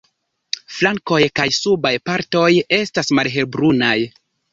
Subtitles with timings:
[0.77, 2.47] Flankoj kaj subaj partoj
[2.79, 3.93] estas malhelbrunaj.